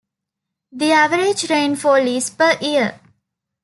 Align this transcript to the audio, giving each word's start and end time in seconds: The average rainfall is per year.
The 0.71 0.93
average 0.93 1.47
rainfall 1.47 2.07
is 2.07 2.31
per 2.31 2.57
year. 2.59 2.99